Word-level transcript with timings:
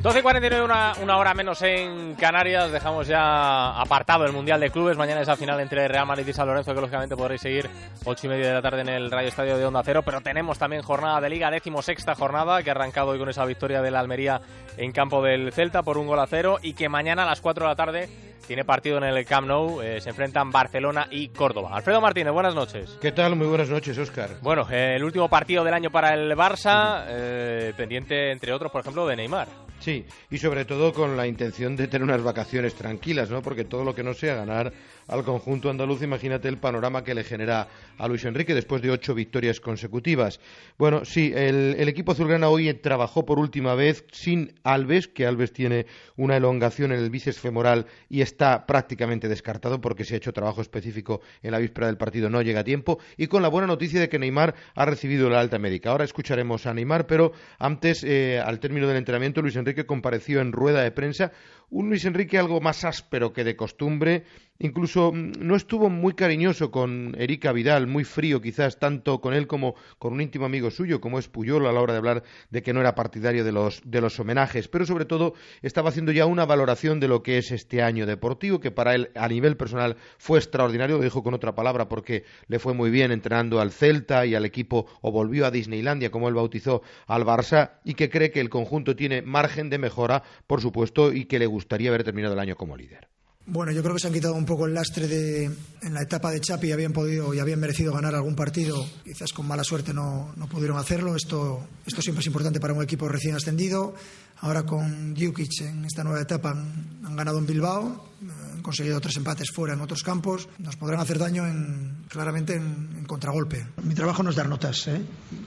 12 0.00 0.20
y 0.20 0.22
49, 0.22 0.64
una, 0.64 0.92
una 1.02 1.16
hora 1.16 1.34
menos 1.34 1.60
en 1.62 2.14
Canarias. 2.14 2.70
Dejamos 2.70 3.08
ya 3.08 3.70
apartado 3.80 4.24
el 4.24 4.32
Mundial 4.32 4.60
de 4.60 4.70
Clubes. 4.70 4.96
Mañana 4.96 5.22
es 5.22 5.26
la 5.26 5.36
final 5.36 5.58
entre 5.58 5.88
Real 5.88 6.06
Madrid 6.06 6.28
y 6.28 6.32
San 6.32 6.46
Lorenzo, 6.46 6.72
que 6.72 6.80
lógicamente 6.80 7.16
podréis 7.16 7.40
seguir 7.40 7.68
8 8.04 8.26
y 8.26 8.30
media 8.30 8.46
de 8.46 8.54
la 8.54 8.62
tarde 8.62 8.82
en 8.82 8.90
el 8.90 9.10
Radio 9.10 9.28
Estadio 9.28 9.58
de 9.58 9.66
Onda 9.66 9.82
Cero. 9.84 10.02
Pero 10.04 10.20
tenemos 10.20 10.56
también 10.56 10.82
jornada 10.82 11.20
de 11.20 11.28
Liga, 11.28 11.50
décimo 11.50 11.82
sexta 11.82 12.14
jornada, 12.14 12.62
que 12.62 12.70
ha 12.70 12.74
arrancado 12.74 13.08
hoy 13.08 13.18
con 13.18 13.28
esa 13.28 13.44
victoria 13.44 13.82
de 13.82 13.90
la 13.90 13.98
Almería 13.98 14.40
en 14.76 14.92
campo 14.92 15.20
del 15.20 15.52
Celta 15.52 15.82
por 15.82 15.98
un 15.98 16.06
gol 16.06 16.20
a 16.20 16.28
cero. 16.28 16.58
Y 16.62 16.74
que 16.74 16.88
mañana 16.88 17.24
a 17.24 17.26
las 17.26 17.40
4 17.40 17.64
de 17.64 17.68
la 17.68 17.76
tarde 17.76 18.08
tiene 18.46 18.64
partido 18.64 18.98
en 18.98 19.04
el 19.04 19.26
Camp 19.26 19.48
Nou. 19.48 19.82
Eh, 19.82 20.00
se 20.00 20.10
enfrentan 20.10 20.52
Barcelona 20.52 21.08
y 21.10 21.30
Córdoba. 21.30 21.70
Alfredo 21.72 22.00
Martínez, 22.00 22.32
buenas 22.32 22.54
noches. 22.54 22.96
¿Qué 23.00 23.10
tal? 23.10 23.34
Muy 23.34 23.48
buenas 23.48 23.68
noches, 23.68 23.98
Óscar. 23.98 24.30
Bueno, 24.42 24.64
eh, 24.70 24.94
el 24.94 25.02
último 25.02 25.28
partido 25.28 25.64
del 25.64 25.74
año 25.74 25.90
para 25.90 26.14
el 26.14 26.36
Barça, 26.36 27.04
eh, 27.08 27.72
pendiente 27.76 28.30
entre 28.30 28.52
otros, 28.52 28.70
por 28.70 28.82
ejemplo, 28.82 29.04
de 29.04 29.16
Neymar. 29.16 29.48
Sí, 29.80 30.04
y 30.30 30.38
sobre 30.38 30.64
todo 30.64 30.92
con 30.92 31.16
la 31.16 31.26
intención 31.26 31.76
de 31.76 31.86
tener 31.86 32.02
unas 32.02 32.22
vacaciones 32.22 32.74
tranquilas, 32.74 33.30
¿no? 33.30 33.42
Porque 33.42 33.64
todo 33.64 33.84
lo 33.84 33.94
que 33.94 34.02
no 34.02 34.12
sea 34.12 34.34
ganar 34.34 34.72
al 35.06 35.24
conjunto 35.24 35.70
andaluz, 35.70 36.02
imagínate 36.02 36.48
el 36.48 36.58
panorama 36.58 37.04
que 37.04 37.14
le 37.14 37.24
genera 37.24 37.68
a 37.96 38.08
Luis 38.08 38.24
Enrique 38.24 38.54
después 38.54 38.82
de 38.82 38.90
ocho 38.90 39.14
victorias 39.14 39.60
consecutivas. 39.60 40.40
Bueno, 40.78 41.04
sí, 41.04 41.32
el, 41.34 41.88
equipo 41.88 42.12
azulgrana 42.12 42.48
hoy 42.48 42.74
trabajó 42.74 43.24
por 43.24 43.38
última 43.38 43.74
vez 43.74 44.04
sin 44.12 44.52
Alves, 44.64 45.08
que 45.08 45.26
Alves 45.26 45.52
tiene 45.52 45.86
una 46.16 46.36
elongación 46.36 46.92
en 46.92 46.98
el 46.98 47.10
bíceps 47.10 47.38
femoral 47.38 47.86
y 48.10 48.20
está 48.20 48.66
prácticamente 48.66 49.28
descartado 49.28 49.80
porque 49.80 50.04
se 50.04 50.14
ha 50.14 50.16
hecho 50.18 50.32
trabajo 50.32 50.60
específico 50.60 51.22
en 51.42 51.52
la 51.52 51.58
víspera 51.58 51.86
del 51.86 51.96
partido, 51.96 52.28
no 52.28 52.42
llega 52.42 52.60
a 52.60 52.64
tiempo, 52.64 52.98
y 53.16 53.28
con 53.28 53.42
la 53.42 53.48
buena 53.48 53.66
noticia 53.66 54.00
de 54.00 54.08
que 54.08 54.18
Neymar 54.18 54.54
ha 54.74 54.84
recibido 54.84 55.30
la 55.30 55.40
alta 55.40 55.58
médica. 55.58 55.90
Ahora 55.90 56.04
escucharemos 56.04 56.66
a 56.66 56.74
Neymar, 56.74 57.06
pero 57.06 57.32
antes, 57.58 58.04
eh, 58.04 58.40
al 58.44 58.60
término 58.60 58.86
del 58.86 58.98
entrenamiento, 58.98 59.40
Luis 59.40 59.56
Enrique 59.56 59.67
compareció 59.86 60.40
en 60.40 60.52
rueda 60.52 60.82
de 60.82 60.90
prensa. 60.90 61.32
Un 61.70 61.88
Luis 61.88 62.04
Enrique 62.04 62.38
algo 62.38 62.60
más 62.60 62.84
áspero 62.84 63.32
que 63.32 63.44
de 63.44 63.56
costumbre, 63.56 64.24
incluso 64.58 65.12
mm, 65.12 65.32
no 65.40 65.56
estuvo 65.56 65.90
muy 65.90 66.14
cariñoso 66.14 66.70
con 66.70 67.14
Erika 67.18 67.52
Vidal, 67.52 67.86
muy 67.86 68.04
frío 68.04 68.40
quizás 68.40 68.78
tanto 68.78 69.20
con 69.20 69.34
él 69.34 69.46
como 69.46 69.74
con 69.98 70.12
un 70.12 70.20
íntimo 70.20 70.46
amigo 70.46 70.70
suyo 70.70 71.00
como 71.00 71.18
es 71.18 71.28
Puyol 71.28 71.66
a 71.66 71.72
la 71.72 71.80
hora 71.80 71.92
de 71.92 71.98
hablar 71.98 72.22
de 72.50 72.62
que 72.62 72.72
no 72.72 72.80
era 72.80 72.94
partidario 72.94 73.44
de 73.44 73.52
los, 73.52 73.82
de 73.84 74.00
los 74.00 74.18
homenajes, 74.18 74.68
pero 74.68 74.86
sobre 74.86 75.04
todo 75.04 75.34
estaba 75.62 75.90
haciendo 75.90 76.12
ya 76.12 76.26
una 76.26 76.44
valoración 76.44 77.00
de 77.00 77.08
lo 77.08 77.22
que 77.22 77.38
es 77.38 77.50
este 77.52 77.82
año 77.82 78.06
deportivo, 78.06 78.60
que 78.60 78.70
para 78.70 78.94
él 78.94 79.10
a 79.14 79.28
nivel 79.28 79.56
personal 79.56 79.96
fue 80.18 80.38
extraordinario, 80.38 80.98
lo 80.98 81.04
dijo 81.04 81.22
con 81.22 81.34
otra 81.34 81.54
palabra 81.54 81.88
porque 81.88 82.24
le 82.46 82.58
fue 82.58 82.74
muy 82.74 82.90
bien 82.90 83.12
entrenando 83.12 83.60
al 83.60 83.72
Celta 83.72 84.26
y 84.26 84.34
al 84.34 84.44
equipo 84.44 84.86
o 85.00 85.12
volvió 85.12 85.46
a 85.46 85.50
Disneylandia 85.50 86.10
como 86.10 86.28
él 86.28 86.34
bautizó 86.34 86.82
al 87.06 87.24
Barça 87.24 87.78
y 87.84 87.94
que 87.94 88.10
cree 88.10 88.30
que 88.30 88.40
el 88.40 88.50
conjunto 88.50 88.96
tiene 88.96 89.22
margen 89.22 89.70
de 89.70 89.78
mejora, 89.78 90.22
por 90.46 90.60
supuesto, 90.60 91.12
y 91.12 91.26
que 91.26 91.38
le 91.38 91.46
gustaría 91.46 91.90
haber 91.90 92.04
terminado 92.04 92.34
el 92.34 92.40
año 92.40 92.56
como 92.56 92.76
líder. 92.76 93.08
Bueno, 93.50 93.72
yo 93.72 93.82
creo 93.82 93.94
que 93.94 94.00
se 94.00 94.06
han 94.08 94.12
quitado 94.12 94.34
un 94.34 94.44
poco 94.44 94.66
el 94.66 94.74
lastre 94.74 95.08
de 95.08 95.44
en 95.80 95.94
la 95.94 96.02
etapa 96.02 96.30
de 96.30 96.38
Chapi 96.38 96.70
habían 96.70 96.92
podido 96.92 97.32
y 97.32 97.38
habían 97.38 97.58
merecido 97.58 97.94
ganar 97.94 98.14
algún 98.14 98.34
partido, 98.34 98.76
quizás 99.02 99.32
con 99.32 99.46
mala 99.46 99.64
suerte 99.64 99.94
no, 99.94 100.34
no 100.36 100.46
pudieron 100.50 100.76
hacerlo. 100.76 101.16
Esto, 101.16 101.66
esto 101.86 102.02
siempre 102.02 102.20
es 102.20 102.26
importante 102.26 102.60
para 102.60 102.74
un 102.74 102.82
equipo 102.82 103.08
recién 103.08 103.34
ascendido. 103.34 103.94
Ahora 104.40 104.64
con 104.64 105.14
Djukic 105.14 105.62
en 105.62 105.86
esta 105.86 106.04
nueva 106.04 106.20
etapa 106.20 106.50
han, 106.50 107.00
han 107.02 107.16
ganado 107.16 107.38
en 107.38 107.46
Bilbao, 107.46 108.10
han 108.20 108.47
conseguido 108.68 109.00
tres 109.00 109.16
empates 109.16 109.50
fuera 109.50 109.72
en 109.72 109.80
otros 109.80 110.02
campos, 110.02 110.46
nos 110.58 110.76
podrán 110.76 111.00
hacer 111.00 111.18
daño 111.18 111.46
en, 111.46 112.04
claramente 112.06 112.52
en, 112.52 113.06
contragolpe. 113.06 113.66
Mi 113.82 113.94
trabajo 113.94 114.22
no 114.22 114.28
es 114.28 114.36
dar 114.36 114.46
notas. 114.46 114.88
¿eh? 114.88 115.00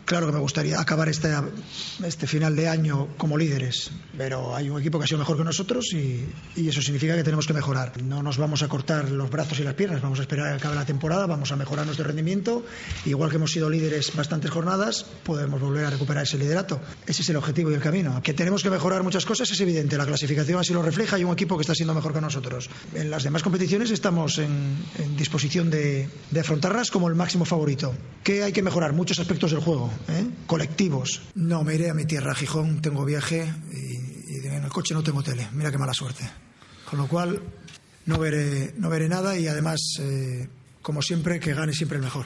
Claro 0.06 0.26
que 0.26 0.34
me 0.34 0.40
gustaría 0.40 0.82
acabar 0.82 1.08
este, 1.08 1.32
este 2.04 2.26
final 2.26 2.56
de 2.56 2.68
año 2.68 3.10
como 3.18 3.38
líderes, 3.38 3.92
pero 4.18 4.56
hay 4.56 4.72
un 4.72 4.80
equipo 4.80 4.98
que 4.98 5.04
ha 5.04 5.08
sido 5.08 5.20
mejor 5.20 5.38
que 5.38 5.44
nosotros 5.44 5.94
y, 5.94 6.26
eso 6.72 6.82
significa 6.82 7.16
que 7.16 7.24
tenemos 7.24 7.46
que 7.46 7.54
mejorar. 7.54 8.02
No 8.02 8.24
nos 8.24 8.38
vamos 8.38 8.64
a 8.64 8.68
cortar 8.68 9.12
los 9.12 9.30
brazos 9.30 9.60
y 9.60 9.64
las 9.64 9.76
piernas, 9.76 10.02
vamos 10.02 10.18
a 10.18 10.24
esperar 10.24 10.48
a 10.48 10.50
que 10.52 10.56
acabe 10.58 10.76
la 10.76 10.86
temporada, 10.86 11.28
vamos 11.28 11.52
a 11.52 11.56
mejorar 11.56 11.86
nuestro 11.86 12.08
rendimiento. 12.08 12.66
Igual 13.06 13.30
que 13.30 13.36
hemos 13.36 13.52
sido 13.52 13.70
líderes 13.70 14.16
bastantes 14.16 14.50
jornadas, 14.50 15.06
podemos 15.24 15.62
volver 15.62 15.86
a 15.86 15.90
recuperar 15.92 16.24
ese 16.24 16.40
liderato. 16.40 16.82
Ese 17.06 17.22
es 17.22 17.30
el 17.30 17.36
objetivo 17.36 17.70
y 17.70 17.76
el 17.76 17.82
camino. 17.82 18.20
Que 18.24 18.34
tenemos 18.34 18.64
que 18.64 18.72
mejorar 18.72 19.04
muchas 19.04 19.26
cosas 19.26 19.52
es 19.52 19.62
evidente, 19.62 19.96
la 19.98 20.08
clasificación 20.08 20.60
así 20.60 20.74
lo 20.74 20.82
refleja 20.82 21.20
y 21.20 21.24
un 21.24 21.34
equipo 21.34 21.56
que 21.58 21.62
está 21.62 21.76
siendo 21.76 21.94
mejor 21.94 22.14
que 22.14 22.22
nosotros 22.22 22.70
las 23.12 23.24
demás 23.24 23.44
competiciones 23.44 23.92
estamos 23.92 24.38
en, 24.38 24.78
disposición 25.18 25.70
de, 25.70 26.08
afrontarlas 26.40 26.90
como 26.90 27.10
el 27.10 27.16
máximo 27.16 27.44
favorito. 27.44 27.94
¿Qué 28.24 28.42
hay 28.42 28.54
que 28.54 28.62
mejorar? 28.62 28.94
Muchos 28.94 29.20
aspectos 29.20 29.52
del 29.52 29.60
juego, 29.60 29.92
¿eh? 30.08 30.26
colectivos. 30.48 31.22
No, 31.36 31.62
me 31.66 31.76
iré 31.76 31.90
a 31.90 31.94
mi 31.94 32.06
tierra, 32.06 32.32
a 32.32 32.36
Gijón, 32.36 32.82
tengo 32.82 33.04
viaje 33.04 33.54
y, 33.74 34.48
en 34.48 34.64
el 34.64 34.70
coche 34.70 34.94
no 34.94 35.04
tengo 35.04 35.22
tele. 35.22 35.46
Mira 35.52 35.72
qué 35.72 35.78
mala 35.78 35.94
suerte. 35.94 36.24
Con 36.90 37.00
lo 37.00 37.08
cual, 37.10 37.42
no 38.06 38.18
veré, 38.18 38.74
no 38.78 38.90
veré 38.90 39.10
nada 39.10 39.38
y 39.38 39.46
además, 39.46 39.82
eh, 40.00 40.48
como 40.82 41.02
siempre, 41.02 41.42
que 41.42 41.54
gane 41.54 41.74
siempre 41.74 41.98
el 41.98 42.04
mejor. 42.06 42.26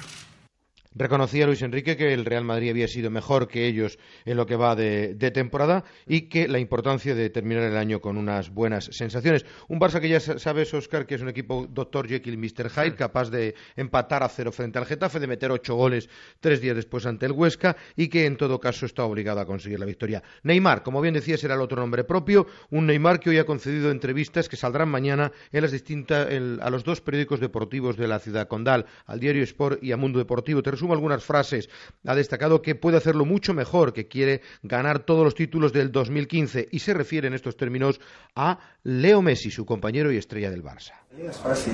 Reconocía 0.98 1.46
Luis 1.46 1.62
Enrique 1.62 1.98
que 1.98 2.14
el 2.14 2.24
Real 2.24 2.46
Madrid 2.46 2.70
había 2.70 2.88
sido 2.88 3.12
mejor 3.12 3.50
que 3.50 3.68
ellos 3.68 4.00
en 4.24 4.38
lo 4.38 4.46
que 4.46 4.56
va 4.56 4.78
de, 4.78 5.14
temporada 5.34 5.84
y 6.08 6.30
que 6.30 6.48
la 6.48 6.58
importancia 6.58 7.14
de 7.14 7.30
terminar 7.30 7.64
el 7.64 7.76
año 7.76 8.00
con 8.00 8.16
unas 8.16 8.50
buenas 8.50 8.86
sensaciones. 8.94 9.46
Un 9.68 9.78
Barça 9.78 10.00
que 10.00 10.08
ya 10.08 10.22
sabes, 10.22 10.74
Oscar, 10.74 11.06
que 11.06 11.16
es 11.16 11.22
un 11.22 11.28
equipo 11.28 11.68
Dr. 11.70 12.08
Jekyll 12.08 12.36
y 12.36 12.38
Mr. 12.38 12.70
Hyde, 12.70 12.96
capaz 12.96 13.30
de 13.30 13.56
empatar 13.76 14.24
a 14.24 14.30
cero 14.30 14.54
frente 14.54 14.80
al 14.80 14.86
Getafe, 14.86 15.20
de 15.20 15.28
meter 15.28 15.52
ocho 15.52 15.76
goles 15.76 16.08
tres 16.40 16.62
días 16.62 16.78
después 16.78 17.06
ante 17.06 17.26
el 17.26 17.34
Huesca 17.34 17.76
y 17.98 18.08
que 18.08 18.26
en 18.26 18.38
todo 18.38 18.62
caso 18.62 18.86
está 18.86 19.04
obligado 19.04 19.42
a 19.42 19.46
conseguir 19.46 19.82
la 19.82 19.86
victoria. 19.86 20.24
Neymar, 20.44 20.82
como 20.82 21.02
bien 21.02 21.14
decía, 21.14 21.38
será 21.38 21.56
el 21.56 21.62
otro 21.62 21.82
nombre 21.82 22.06
propio, 22.06 22.48
un 22.70 22.86
Neymar 22.86 23.20
que 23.20 23.32
hoy 23.32 23.38
ha 23.38 23.46
concedido 23.46 23.92
entrevistas 23.92 24.48
que 24.48 24.56
saldrán 24.56 24.88
mañana 24.88 25.34
en 25.52 25.62
las 25.62 25.74
distintas, 25.74 26.30
a 26.62 26.70
los 26.70 26.86
dos 26.86 27.02
periódicos 27.02 27.42
deportivos 27.42 27.98
de 27.98 28.08
la 28.08 28.20
ciudad 28.20 28.48
condal, 28.48 28.86
al 29.06 29.20
Diario 29.20 29.44
Sport 29.44 29.84
y 29.84 29.92
a 29.92 29.98
Mundo 29.98 30.20
Deportivo 30.20 30.64
algunas 30.94 31.24
frases. 31.24 31.70
Ha 32.06 32.16
destacado 32.16 32.62
que 32.62 32.76
puede 32.76 32.98
hacerlo 32.98 33.26
mucho 33.26 33.54
mejor, 33.54 33.94
que 33.94 34.08
quiere 34.08 34.42
ganar 34.64 35.00
todos 35.00 35.24
los 35.24 35.36
títulos 35.36 35.74
del 35.74 35.92
2015 35.92 36.68
y 36.72 36.80
se 36.80 36.94
refiere 36.94 37.28
en 37.28 37.34
estos 37.34 37.58
términos 37.58 38.00
a 38.36 38.60
Leo 38.84 39.22
Messi, 39.22 39.52
su 39.52 39.66
compañero 39.66 40.12
y 40.12 40.18
estrella 40.18 40.50
del 40.50 40.64
Barça. 40.64 40.94
Es 41.18 41.38
fácil 41.38 41.74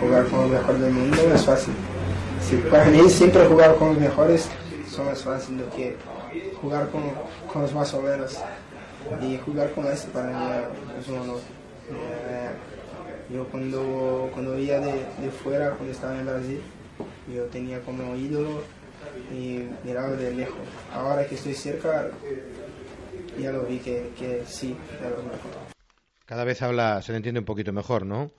jugar 0.00 0.26
con 0.26 0.40
los 0.42 0.50
mejores 0.50 0.80
del 0.80 0.92
mundo, 0.92 1.16
es 1.34 1.44
fácil. 1.44 1.74
para 2.70 2.84
mí 2.86 3.08
siempre 3.08 3.46
jugar 3.46 3.76
con 3.76 3.88
los 3.88 3.98
mejores 3.98 4.48
son 4.88 5.06
más 5.06 5.22
fácil 5.22 5.62
que 5.74 5.96
jugar 6.60 6.90
con, 6.90 7.02
con 7.50 7.62
los 7.62 7.72
más 7.72 7.92
o 7.94 8.02
menos. 8.02 8.38
Y 9.20 9.38
jugar 9.38 9.72
con 9.72 9.86
este 9.86 10.10
para 10.12 10.28
mí 10.28 10.64
es 11.00 11.08
un 11.08 11.18
honor. 11.18 11.40
Eh, 11.90 12.50
yo 13.32 13.46
cuando, 13.46 14.30
cuando 14.32 14.52
veía 14.52 14.78
de, 14.78 14.92
de 14.92 15.30
fuera, 15.30 15.70
cuando 15.70 15.92
estaba 15.92 16.18
en 16.18 16.26
Brasil, 16.26 16.60
yo 17.28 17.44
tenía 17.46 17.80
como 17.80 18.14
ídolo 18.16 18.62
y 19.32 19.68
miraba 19.84 20.10
de 20.10 20.34
lejos. 20.34 20.60
Ahora 20.92 21.26
que 21.26 21.34
estoy 21.34 21.54
cerca, 21.54 22.10
ya 23.38 23.52
lo 23.52 23.64
vi 23.64 23.78
que, 23.78 24.12
que 24.18 24.44
sí, 24.46 24.76
ya 25.00 25.10
lo 25.10 25.16
Cada 26.26 26.44
vez 26.44 26.62
habla, 26.62 27.02
se 27.02 27.12
le 27.12 27.16
entiende 27.16 27.40
un 27.40 27.46
poquito 27.46 27.72
mejor, 27.72 28.06
¿no? 28.06 28.30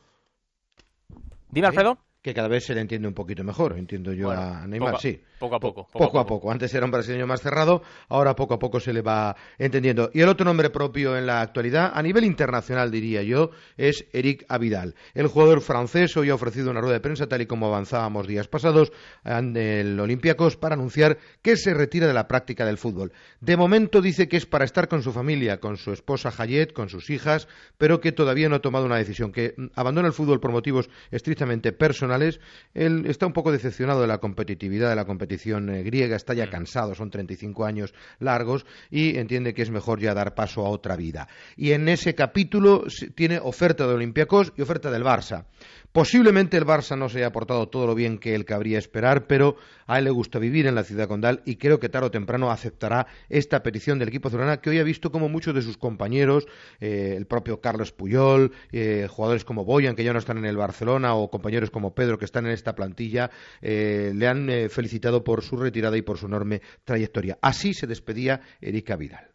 Dime, 1.50 1.68
Alfredo. 1.68 1.98
Que 2.24 2.34
cada 2.34 2.48
vez 2.48 2.64
se 2.64 2.74
le 2.74 2.80
entiende 2.80 3.06
un 3.06 3.14
poquito 3.14 3.44
mejor, 3.44 3.78
entiendo 3.78 4.14
yo 4.14 4.32
a 4.32 4.66
Neymar, 4.66 4.98
sí. 4.98 5.22
Poco 5.38 5.56
a 5.56 5.60
poco. 5.60 5.90
Poco, 5.92 6.20
a, 6.20 6.26
poco. 6.26 6.50
Antes 6.50 6.74
era 6.74 6.86
un 6.86 6.92
brasileño 6.92 7.28
más 7.28 7.42
cerrado, 7.42 7.82
ahora 8.08 8.34
poco 8.34 8.54
a 8.54 8.60
poco 8.60 8.80
se 8.80 8.94
le 8.94 9.02
va 9.02 9.36
entendiendo. 9.58 10.10
Y 10.14 10.22
el 10.22 10.30
otro 10.30 10.46
nombre 10.46 10.70
propio 10.70 11.18
en 11.18 11.26
la 11.26 11.42
actualidad, 11.42 11.92
a 11.94 12.02
nivel 12.02 12.24
internacional 12.24 12.90
diría 12.92 13.24
yo, 13.24 13.50
es 13.76 14.06
Eric 14.14 14.46
Abidal. 14.48 14.96
El 15.14 15.28
jugador 15.28 15.60
francés 15.60 16.16
hoy 16.16 16.30
ha 16.30 16.36
ofrecido 16.36 16.72
una 16.72 16.80
rueda 16.80 16.94
de 16.94 17.02
prensa, 17.02 17.28
tal 17.28 17.42
y 17.42 17.46
como 17.46 17.66
avanzábamos 17.66 18.26
días 18.26 18.48
pasados, 18.48 18.94
en 19.26 19.58
el 19.58 20.00
Olympiacos, 20.00 20.56
para 20.56 20.76
anunciar 20.76 21.18
que 21.42 21.58
se 21.58 21.74
retira 21.74 22.08
de 22.08 22.14
la 22.14 22.30
práctica 22.30 22.66
del 22.66 22.78
fútbol. 22.78 23.12
De 23.42 23.58
momento 23.58 24.00
dice 24.00 24.30
que 24.30 24.38
es 24.38 24.46
para 24.46 24.64
estar 24.64 24.88
con 24.88 25.04
su 25.04 25.12
familia, 25.12 25.60
con 25.60 25.76
su 25.76 25.92
esposa 25.92 26.32
Hayet, 26.38 26.72
con 26.72 26.88
sus 26.88 27.10
hijas, 27.10 27.50
pero 27.78 28.00
que 28.00 28.14
todavía 28.14 28.48
no 28.48 28.56
ha 28.56 28.62
tomado 28.62 28.86
una 28.86 28.96
decisión, 28.96 29.34
que 29.34 29.56
abandona 29.76 30.08
el 30.08 30.14
fútbol 30.14 30.40
por 30.40 30.54
motivos 30.54 30.90
estrictamente 31.12 31.74
personales. 31.74 32.13
Él 32.22 33.06
está 33.06 33.26
un 33.26 33.34
poco 33.34 33.52
decepcionado 33.52 34.02
de 34.02 34.08
la 34.08 34.20
competitividad 34.20 34.90
de 34.90 34.96
la 34.96 35.06
competición 35.06 35.70
eh, 35.70 35.84
griega, 35.84 36.16
está 36.16 36.34
ya 36.34 36.46
mm. 36.46 36.50
cansado, 36.50 36.96
son 36.96 37.10
35 37.10 37.66
años 37.66 37.94
largos 38.20 38.66
y 38.90 39.18
entiende 39.18 39.54
que 39.54 39.62
es 39.62 39.72
mejor 39.72 40.00
ya 40.00 40.14
dar 40.14 40.36
paso 40.36 40.66
a 40.66 40.70
otra 40.70 40.96
vida. 40.96 41.28
Y 41.56 41.72
en 41.72 41.90
ese 41.90 42.16
capítulo 42.16 42.86
tiene 43.16 43.40
oferta 43.40 43.88
de 43.88 43.94
Olympiacos 43.94 44.54
y 44.56 44.62
oferta 44.62 44.92
del 44.92 45.04
Barça. 45.04 45.46
Posiblemente 45.94 46.58
el 46.58 46.66
Barça 46.66 46.98
no 46.98 47.08
se 47.08 47.20
haya 47.20 47.32
portado 47.32 47.70
todo 47.70 47.86
lo 47.86 47.94
bien 47.94 48.18
que 48.18 48.34
él 48.34 48.46
cabría 48.46 48.80
esperar, 48.80 49.28
pero 49.28 49.58
a 49.86 50.00
él 50.00 50.06
le 50.06 50.10
gusta 50.10 50.40
vivir 50.40 50.66
en 50.66 50.74
la 50.74 50.84
ciudad 50.84 51.08
condal 51.08 51.44
y 51.46 51.58
creo 51.58 51.80
que 51.80 51.88
tarde 51.88 52.08
o 52.08 52.12
temprano 52.12 52.50
aceptará 52.50 53.06
esta 53.30 53.62
petición 53.62 54.00
del 54.00 54.08
equipo 54.08 54.28
azulgrana 54.28 54.58
que 54.58 54.72
hoy 54.72 54.80
ha 54.80 54.84
visto 54.84 55.12
como 55.12 55.30
muchos 55.30 55.54
de 55.54 55.62
sus 55.62 55.78
compañeros, 55.78 56.48
eh, 56.80 57.14
el 57.16 57.28
propio 57.28 57.62
Carlos 57.62 57.92
Puyol, 57.92 58.54
eh, 58.72 59.08
jugadores 59.08 59.46
como 59.46 59.66
Boyan 59.66 59.96
que 59.96 60.04
ya 60.04 60.14
no 60.14 60.20
están 60.20 60.40
en 60.40 60.46
el 60.46 60.58
Barcelona 60.58 61.14
o 61.14 61.30
compañeros 61.30 61.70
como 61.70 61.94
Pedro 61.94 62.03
que 62.18 62.26
están 62.26 62.46
en 62.46 62.52
esta 62.52 62.76
plantilla, 62.76 63.32
eh, 63.62 64.12
le 64.16 64.28
han 64.28 64.50
felicitado 64.70 65.24
por 65.24 65.44
su 65.44 65.58
retirada 65.58 65.98
y 65.98 66.02
por 66.02 66.18
su 66.18 66.28
enorme 66.28 66.62
trayectoria. 66.84 67.38
Así 67.42 67.74
se 67.74 67.88
despedía 67.88 68.42
Erika 68.62 68.96
Vidal. 68.96 69.28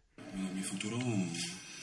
Mi 0.53 0.61
futuro 0.61 0.97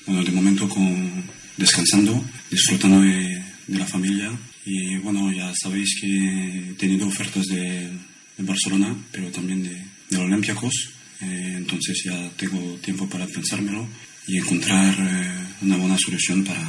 bueno, 0.06 0.22
de 0.22 0.30
momento 0.30 0.68
con, 0.68 1.24
descansando, 1.56 2.24
disfrutando 2.50 3.00
de, 3.00 3.42
la 3.68 3.86
familia. 3.86 4.30
Y 4.64 4.96
bueno, 4.98 5.32
ya 5.32 5.52
sabéis 5.54 5.98
que 6.00 6.70
he 6.70 6.74
tenido 6.74 7.08
ofertas 7.08 7.44
de, 7.46 7.90
Barcelona, 8.38 8.94
pero 9.10 9.30
también 9.30 9.62
de, 9.62 9.82
de 10.10 10.16
Olympiacos. 10.18 10.90
Eh, 11.22 11.54
entonces 11.56 12.02
ya 12.04 12.30
tengo 12.36 12.76
tiempo 12.76 13.08
para 13.08 13.26
pensármelo 13.26 13.88
y 14.28 14.36
encontrar 14.36 14.94
eh, 15.00 15.46
una 15.62 15.76
buena 15.78 15.96
solución 15.98 16.44
para, 16.44 16.62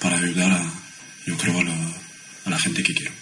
para 0.00 0.18
ayudar 0.18 0.50
a, 0.50 0.72
yo 1.26 1.36
creo, 1.36 1.60
a 1.60 1.64
la, 1.64 1.76
a 2.46 2.50
la 2.50 2.58
gente 2.58 2.82
que 2.82 2.92
quiero. 2.92 3.12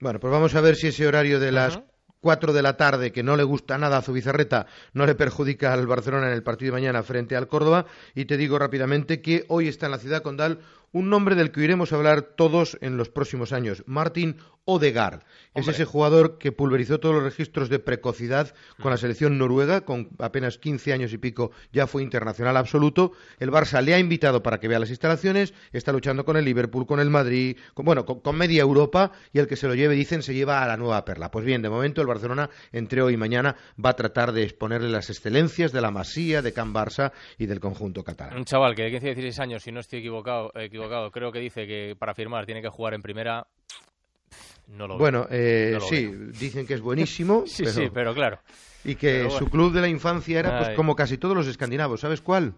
Bueno, 0.00 0.18
pues 0.18 0.32
vamos 0.32 0.54
a 0.54 0.62
ver 0.62 0.76
si 0.76 0.86
ese 0.86 1.06
horario 1.06 1.38
de 1.38 1.52
las 1.52 1.78
4 2.20 2.54
de 2.54 2.62
la 2.62 2.78
tarde, 2.78 3.12
que 3.12 3.22
no 3.22 3.36
le 3.36 3.42
gusta 3.42 3.76
nada 3.76 3.98
a 3.98 4.02
Zubizarreta, 4.02 4.66
no 4.94 5.04
le 5.04 5.14
perjudica 5.14 5.74
al 5.74 5.86
Barcelona 5.86 6.28
en 6.28 6.32
el 6.32 6.42
partido 6.42 6.72
de 6.72 6.80
mañana 6.80 7.02
frente 7.02 7.36
al 7.36 7.48
Córdoba. 7.48 7.84
Y 8.14 8.24
te 8.24 8.38
digo 8.38 8.58
rápidamente 8.58 9.20
que 9.20 9.44
hoy 9.48 9.68
está 9.68 9.86
en 9.86 9.92
la 9.92 9.98
ciudad 9.98 10.22
condal 10.22 10.60
un 10.92 11.08
nombre 11.08 11.34
del 11.34 11.52
que 11.52 11.62
iremos 11.62 11.92
a 11.92 11.96
hablar 11.96 12.22
todos 12.22 12.78
en 12.80 12.96
los 12.96 13.08
próximos 13.08 13.52
años, 13.52 13.84
Martin 13.86 14.36
Odegaard. 14.64 15.22
Es 15.54 15.66
ese 15.66 15.84
jugador 15.84 16.38
que 16.38 16.52
pulverizó 16.52 17.00
todos 17.00 17.14
los 17.14 17.24
registros 17.24 17.68
de 17.68 17.80
precocidad 17.80 18.54
con 18.80 18.92
la 18.92 18.96
selección 18.96 19.36
noruega, 19.36 19.80
con 19.80 20.10
apenas 20.18 20.58
15 20.58 20.92
años 20.92 21.12
y 21.12 21.18
pico 21.18 21.50
ya 21.72 21.86
fue 21.86 22.02
internacional 22.02 22.56
absoluto. 22.56 23.12
El 23.38 23.50
Barça 23.50 23.82
le 23.82 23.94
ha 23.94 23.98
invitado 23.98 24.42
para 24.42 24.60
que 24.60 24.68
vea 24.68 24.78
las 24.78 24.90
instalaciones, 24.90 25.54
está 25.72 25.92
luchando 25.92 26.24
con 26.24 26.36
el 26.36 26.44
Liverpool, 26.44 26.86
con 26.86 27.00
el 27.00 27.10
Madrid, 27.10 27.56
con, 27.74 27.84
bueno, 27.84 28.04
con, 28.04 28.36
media 28.36 28.62
Europa 28.62 29.12
y 29.32 29.38
el 29.38 29.46
que 29.46 29.56
se 29.56 29.66
lo 29.66 29.74
lleve, 29.74 29.94
dicen, 29.94 30.22
se 30.22 30.34
lleva 30.34 30.62
a 30.62 30.68
la 30.68 30.76
nueva 30.76 31.04
perla. 31.04 31.30
Pues 31.30 31.44
bien, 31.44 31.62
de 31.62 31.68
momento 31.68 32.00
el 32.00 32.06
Barcelona, 32.06 32.48
entre 32.72 33.02
hoy 33.02 33.14
y 33.14 33.16
mañana, 33.16 33.56
va 33.84 33.90
a 33.90 33.96
tratar 33.96 34.32
de 34.32 34.44
exponerle 34.44 34.88
las 34.88 35.10
excelencias 35.10 35.72
de 35.72 35.80
la 35.80 35.90
Masía, 35.90 36.42
de 36.42 36.52
Can 36.52 36.72
Barça 36.72 37.12
y 37.38 37.46
del 37.46 37.60
conjunto 37.60 38.04
catalán. 38.04 38.38
Un 38.38 38.44
chaval 38.44 38.74
que 38.74 38.84
de 38.84 38.90
15 38.90 39.14
16 39.14 39.40
años, 39.40 39.62
si 39.62 39.72
no 39.72 39.80
estoy 39.80 39.98
equivocado 39.98 40.52
creo 41.10 41.32
que 41.32 41.38
dice 41.38 41.66
que 41.66 41.96
para 41.98 42.14
firmar 42.14 42.46
tiene 42.46 42.62
que 42.62 42.68
jugar 42.68 42.94
en 42.94 43.02
primera. 43.02 43.46
No 44.68 44.86
lo 44.86 44.98
bueno, 44.98 45.26
eh, 45.30 45.78
sí, 45.88 46.06
dicen 46.38 46.66
que 46.66 46.74
es 46.74 46.80
buenísimo. 46.80 47.42
sí, 47.46 47.66
sí, 47.66 47.90
pero 47.92 48.14
claro. 48.14 48.38
Y 48.84 48.94
que 48.94 49.28
su 49.30 49.50
club 49.50 49.72
de 49.72 49.80
la 49.80 49.88
infancia 49.88 50.38
era 50.38 50.58
pues 50.58 50.76
como 50.76 50.94
casi 50.94 51.18
todos 51.18 51.36
los 51.36 51.46
escandinavos. 51.46 52.00
¿Sabes 52.00 52.20
cuál? 52.20 52.54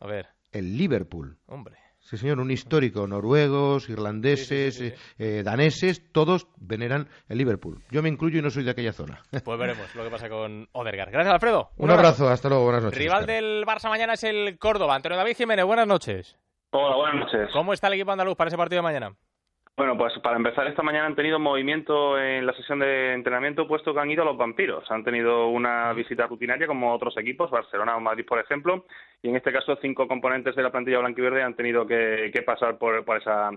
A 0.00 0.06
ver. 0.06 0.28
El 0.52 0.76
Liverpool. 0.76 1.38
Hombre. 1.46 1.76
Sí, 2.06 2.16
señor, 2.16 2.38
un 2.38 2.52
histórico. 2.52 3.04
Noruegos, 3.08 3.88
irlandeses, 3.88 4.94
eh, 5.18 5.42
daneses, 5.44 6.12
todos 6.12 6.46
veneran 6.56 7.08
el 7.28 7.38
Liverpool. 7.38 7.82
Yo 7.90 8.00
me 8.00 8.08
incluyo 8.08 8.38
y 8.38 8.42
no 8.42 8.50
soy 8.50 8.62
de 8.62 8.70
aquella 8.70 8.92
zona. 8.92 9.22
Pues 9.44 9.58
veremos 9.58 9.92
lo 9.96 10.04
que 10.04 10.10
pasa 10.10 10.28
con 10.28 10.68
Odergaard. 10.70 11.10
Gracias, 11.10 11.34
Alfredo. 11.34 11.70
Un, 11.78 11.90
abrazo. 11.90 12.28
hasta 12.28 12.48
luego, 12.48 12.64
buenas 12.64 12.84
noches. 12.84 12.98
Rival 12.98 13.26
del 13.26 13.64
Barça 13.66 13.88
mañana 13.88 14.12
es 14.12 14.22
el 14.22 14.56
Córdoba. 14.56 14.94
Antonio 14.94 15.18
David 15.18 15.36
Jiménez, 15.36 15.64
buenas 15.64 15.88
noches. 15.88 16.36
Hola, 16.78 16.94
buenas 16.96 17.20
noches. 17.20 17.48
¿Cómo 17.54 17.72
está 17.72 17.86
el 17.86 17.94
equipo 17.94 18.12
andaluz 18.12 18.36
para 18.36 18.48
ese 18.48 18.56
partido 18.58 18.80
de 18.80 18.82
mañana? 18.82 19.16
Bueno, 19.78 19.98
pues 19.98 20.18
para 20.20 20.36
empezar, 20.36 20.66
esta 20.68 20.82
mañana 20.82 21.04
han 21.04 21.14
tenido 21.14 21.38
movimiento 21.38 22.18
en 22.18 22.46
la 22.46 22.54
sesión 22.54 22.78
de 22.78 23.12
entrenamiento, 23.12 23.68
puesto 23.68 23.92
que 23.92 24.00
han 24.00 24.10
ido 24.10 24.24
los 24.24 24.38
vampiros. 24.38 24.90
Han 24.90 25.04
tenido 25.04 25.48
una 25.48 25.92
visita 25.92 26.26
rutinaria 26.26 26.66
como 26.66 26.94
otros 26.94 27.14
equipos, 27.18 27.50
Barcelona 27.50 27.94
o 27.94 28.00
Madrid, 28.00 28.24
por 28.26 28.38
ejemplo, 28.38 28.86
y 29.22 29.28
en 29.28 29.36
este 29.36 29.52
caso 29.52 29.76
cinco 29.82 30.08
componentes 30.08 30.56
de 30.56 30.62
la 30.62 30.70
plantilla 30.70 31.00
blanquiverde 31.00 31.42
han 31.42 31.56
tenido 31.56 31.86
que, 31.86 32.42
pasar 32.46 32.78
por, 32.78 33.04
esa 33.18 33.50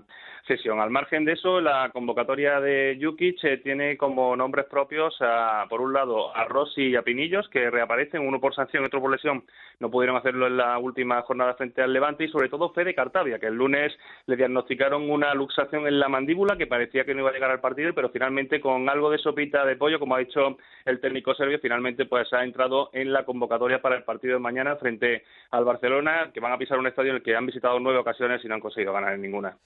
sesión. 0.46 0.78
Al 0.78 0.90
margen 0.90 1.24
de 1.24 1.32
eso, 1.32 1.58
la 1.58 1.88
convocatoria 1.90 2.60
de 2.60 2.98
Jukic 3.00 3.42
eh, 3.44 3.56
tiene 3.58 3.96
como 3.96 4.36
nombres 4.36 4.66
propios, 4.66 5.16
a, 5.20 5.64
por 5.70 5.80
un 5.80 5.94
lado, 5.94 6.36
a 6.36 6.44
Rossi 6.44 6.88
y 6.88 6.96
a 6.96 7.02
Pinillos, 7.02 7.48
que 7.48 7.70
reaparecen, 7.70 8.26
uno 8.26 8.40
por 8.40 8.54
sanción 8.54 8.82
y 8.82 8.86
otro 8.86 9.00
por 9.00 9.10
lesión. 9.10 9.44
No 9.78 9.90
pudieron 9.90 10.18
hacerlo 10.18 10.48
en 10.48 10.58
la 10.58 10.76
última 10.76 11.22
jornada 11.22 11.54
frente 11.54 11.80
al 11.80 11.94
Levante, 11.94 12.24
y 12.24 12.28
sobre 12.28 12.50
todo 12.50 12.74
Fede 12.74 12.94
Cartavia, 12.94 13.38
que 13.38 13.46
el 13.46 13.54
lunes 13.54 13.96
le 14.26 14.36
diagnosticaron 14.36 15.10
una 15.10 15.32
luxación 15.32 15.86
en 15.86 15.98
la 15.98 16.09
mandíbula 16.10 16.56
que 16.56 16.66
parecía 16.66 17.04
que 17.04 17.14
no 17.14 17.20
iba 17.20 17.30
a 17.30 17.32
llegar 17.32 17.50
al 17.50 17.60
partido, 17.60 17.94
pero 17.94 18.10
finalmente 18.10 18.60
con 18.60 18.88
algo 18.88 19.10
de 19.10 19.18
sopita 19.18 19.64
de 19.64 19.76
pollo, 19.76 19.98
como 19.98 20.14
ha 20.14 20.18
dicho 20.18 20.58
el 20.84 21.00
técnico 21.00 21.34
serbio, 21.34 21.58
finalmente 21.60 22.06
pues 22.06 22.32
ha 22.32 22.44
entrado 22.44 22.90
en 22.92 23.12
la 23.12 23.24
convocatoria 23.24 23.80
para 23.80 23.96
el 23.96 24.04
partido 24.04 24.34
de 24.34 24.40
mañana 24.40 24.76
frente 24.76 25.24
al 25.50 25.64
Barcelona, 25.64 26.30
que 26.34 26.40
van 26.40 26.52
a 26.52 26.58
pisar 26.58 26.78
un 26.78 26.86
estadio 26.86 27.10
en 27.10 27.16
el 27.16 27.22
que 27.22 27.34
han 27.34 27.46
visitado 27.46 27.78
nueve 27.80 27.98
ocasiones 27.98 28.44
y 28.44 28.48
no 28.48 28.54
han 28.54 28.60
conseguido 28.60 28.92
ganar 28.92 29.14
en 29.14 29.22
ninguna. 29.22 29.56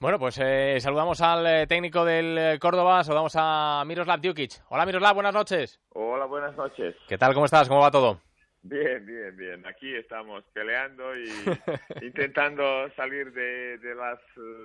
Bueno, 0.00 0.18
pues 0.18 0.38
eh, 0.40 0.78
saludamos 0.78 1.20
al 1.20 1.44
eh, 1.44 1.66
técnico 1.66 2.04
del 2.04 2.38
eh, 2.38 2.58
Córdoba, 2.60 3.02
saludamos 3.02 3.32
a 3.36 3.82
Miroslav 3.84 4.20
Djukic. 4.20 4.52
Hola 4.68 4.86
Miroslav, 4.86 5.14
buenas 5.14 5.34
noches. 5.34 5.80
Hola, 5.94 6.26
buenas 6.26 6.56
noches. 6.56 6.94
¿Qué 7.08 7.18
tal, 7.18 7.34
cómo 7.34 7.46
estás, 7.46 7.68
cómo 7.68 7.80
va 7.80 7.90
todo? 7.90 8.20
Bien, 8.62 9.04
bien, 9.06 9.36
bien. 9.36 9.66
Aquí 9.66 9.94
estamos 9.94 10.44
peleando 10.52 11.16
y 11.16 11.26
intentando 12.02 12.90
salir 12.96 13.32
de, 13.32 13.78
de, 13.78 13.94
las, 13.94 14.18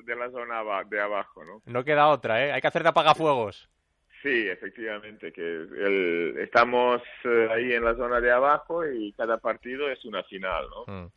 de 0.06 0.16
la 0.16 0.32
zona 0.32 0.64
de 0.90 1.02
abajo, 1.02 1.44
¿no? 1.46 1.62
No 1.66 1.84
queda 1.84 2.08
otra, 2.10 2.46
¿eh? 2.46 2.52
Hay 2.52 2.62
que 2.62 2.68
hacer 2.68 2.84
de 2.84 2.90
apagafuegos. 2.90 3.70
Sí, 4.24 4.48
efectivamente, 4.48 5.34
que 5.34 6.42
estamos 6.42 7.02
eh, 7.26 7.48
ahí 7.52 7.74
en 7.74 7.84
la 7.84 7.94
zona 7.94 8.22
de 8.22 8.32
abajo 8.32 8.88
y 8.88 9.12
cada 9.12 9.38
partido 9.38 9.90
es 9.90 10.06
una 10.06 10.24
final, 10.24 10.66
¿no? 10.70 10.94
Mm. 10.94 11.08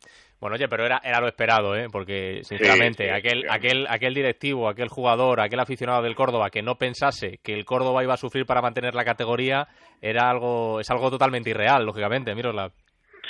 Bueno, 0.41 0.55
oye, 0.55 0.67
pero 0.67 0.85
era, 0.85 0.99
era 1.01 1.21
lo 1.21 1.27
esperado, 1.29 1.73
¿eh? 1.73 1.87
Porque, 1.89 2.41
sinceramente, 2.43 3.09
aquel, 3.13 3.45
aquel, 3.49 3.87
aquel 3.89 4.13
directivo, 4.13 4.67
aquel 4.67 4.89
jugador, 4.89 5.39
aquel 5.39 5.61
aficionado 5.61 6.03
del 6.03 6.15
Córdoba 6.15 6.49
que 6.49 6.61
no 6.61 6.75
pensase 6.75 7.39
que 7.41 7.53
el 7.53 7.63
Córdoba 7.63 8.03
iba 8.03 8.13
a 8.13 8.17
sufrir 8.17 8.45
para 8.45 8.61
mantener 8.61 8.93
la 8.93 9.05
categoría, 9.05 9.69
era 10.01 10.29
algo, 10.29 10.81
es 10.81 10.91
algo 10.91 11.09
totalmente 11.09 11.51
irreal, 11.51 11.85
lógicamente, 11.85 12.35
Miroslav. 12.35 12.73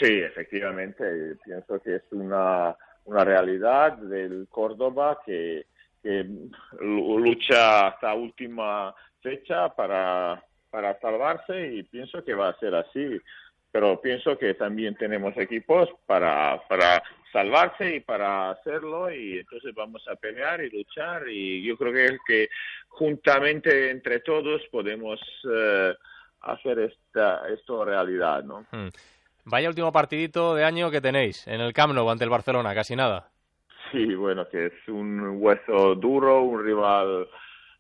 Sí, 0.02 0.12
efectivamente, 0.12 1.36
pienso 1.46 1.80
que 1.84 1.98
es 1.98 2.04
una, 2.12 2.76
una 3.06 3.24
realidad 3.24 3.96
del 3.98 4.48
Córdoba 4.50 5.20
que, 5.24 5.68
que 6.02 6.26
lucha 6.82 7.90
hasta 7.90 8.16
última 8.16 8.94
fecha 9.28 9.70
para, 9.76 10.42
para 10.70 11.00
salvarse 11.00 11.74
y 11.74 11.84
pienso 11.84 12.24
que 12.24 12.34
va 12.34 12.50
a 12.50 12.60
ser 12.60 12.76
así. 12.76 13.20
Pero 13.72 14.00
pienso 14.00 14.38
que 14.38 14.54
también 14.54 14.96
tenemos 14.96 15.36
equipos 15.38 15.90
para, 16.06 16.62
para 16.70 17.04
salvarse 17.34 17.98
y 17.98 18.00
para 18.00 18.52
hacerlo 18.52 19.12
y 19.12 19.40
entonces 19.40 19.76
vamos 19.76 20.08
a 20.08 20.16
pelear 20.16 20.64
y 20.64 20.70
luchar 20.70 21.28
y 21.28 21.64
yo 21.64 21.78
creo 21.78 21.94
que, 21.94 22.18
que 22.26 22.50
juntamente 22.88 23.92
entre 23.92 24.22
todos 24.22 24.62
podemos 24.72 25.20
eh, 25.52 25.94
hacer 26.42 26.80
esta, 26.80 27.48
esto 27.50 27.84
realidad, 27.84 28.44
¿no? 28.44 28.66
Hmm. 28.72 28.88
Vaya 29.44 29.70
último 29.70 29.92
partidito 29.92 30.56
de 30.56 30.64
año 30.64 30.90
que 30.90 31.02
tenéis 31.02 31.46
en 31.48 31.62
el 31.62 31.74
Camp 31.74 31.94
Nou 31.94 32.10
ante 32.10 32.24
el 32.24 32.32
Barcelona, 32.32 32.74
casi 32.76 32.96
nada. 32.96 33.30
Sí, 33.92 34.16
bueno, 34.16 34.48
que 34.50 34.68
es 34.68 34.88
un 34.88 35.40
hueso 35.40 35.96
duro, 35.96 36.42
un 36.42 36.64
rival 36.64 37.28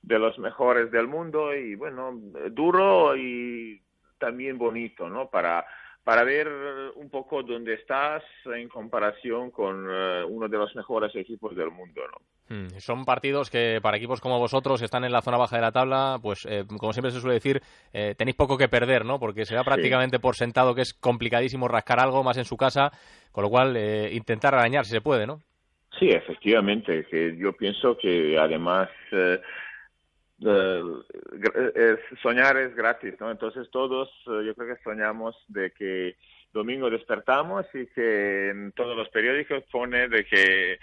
de 0.07 0.19
los 0.19 0.39
mejores 0.39 0.89
del 0.89 1.07
mundo 1.07 1.53
y 1.53 1.75
bueno, 1.75 2.17
duro 2.51 3.15
y 3.17 3.81
también 4.17 4.57
bonito, 4.57 5.09
¿no? 5.09 5.29
Para, 5.29 5.65
para 6.03 6.23
ver 6.23 6.47
un 6.95 7.09
poco 7.09 7.43
dónde 7.43 7.73
estás 7.73 8.23
en 8.45 8.69
comparación 8.69 9.51
con 9.51 9.85
eh, 9.89 10.23
uno 10.23 10.47
de 10.47 10.57
los 10.57 10.73
mejores 10.75 11.13
equipos 11.15 11.55
del 11.55 11.71
mundo, 11.71 12.01
¿no? 12.07 12.21
Hmm, 12.49 12.69
son 12.79 13.03
partidos 13.03 13.49
que 13.49 13.79
para 13.81 13.97
equipos 13.97 14.21
como 14.21 14.39
vosotros 14.39 14.79
que 14.79 14.85
están 14.85 15.03
en 15.03 15.11
la 15.11 15.21
zona 15.21 15.35
baja 15.35 15.57
de 15.57 15.61
la 15.61 15.73
tabla, 15.73 16.17
pues 16.21 16.47
eh, 16.49 16.63
como 16.65 16.93
siempre 16.93 17.11
se 17.11 17.19
suele 17.19 17.33
decir, 17.33 17.59
eh, 17.91 18.15
tenéis 18.17 18.37
poco 18.37 18.57
que 18.57 18.69
perder, 18.69 19.03
¿no? 19.03 19.19
Porque 19.19 19.43
se 19.43 19.55
da 19.55 19.65
prácticamente 19.65 20.19
por 20.19 20.35
sentado 20.35 20.73
que 20.73 20.83
es 20.83 20.93
complicadísimo 20.93 21.67
rascar 21.67 21.99
algo 21.99 22.23
más 22.23 22.37
en 22.37 22.45
su 22.45 22.55
casa, 22.55 22.89
con 23.33 23.43
lo 23.43 23.49
cual 23.49 23.75
intentar 24.13 24.55
arañar 24.55 24.85
si 24.85 24.91
se 24.91 25.01
puede, 25.01 25.27
¿no? 25.27 25.41
Sí, 25.99 26.09
efectivamente, 26.09 27.05
que 27.11 27.35
yo 27.37 27.51
pienso 27.51 27.97
que 27.97 28.37
además 28.39 28.87
soñar 32.21 32.57
es 32.57 32.75
gratis, 32.75 33.15
¿no? 33.19 33.31
Entonces 33.31 33.69
todos, 33.71 34.09
eh, 34.27 34.45
yo 34.45 34.55
creo 34.55 34.75
que 34.75 34.83
soñamos 34.83 35.35
de 35.47 35.71
que 35.71 36.15
domingo 36.53 36.89
despertamos 36.89 37.65
y 37.73 37.87
que 37.87 38.49
en 38.49 38.71
todos 38.73 38.95
los 38.95 39.09
periódicos 39.09 39.63
pone 39.71 40.07
de 40.07 40.25
que 40.25 40.79